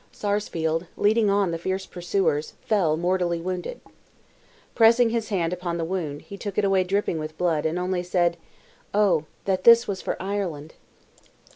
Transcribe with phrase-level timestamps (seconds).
[0.11, 3.81] Sarsfield, leading on the fierce pursuers, fell, mortally wounded.
[4.73, 8.01] Pressing his hand upon the wound, he took it away dripping with blood, and only
[8.01, 8.35] said,
[8.95, 10.73] "Oh, that this was for Ireland!"